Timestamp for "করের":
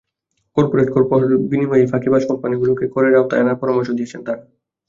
2.93-3.13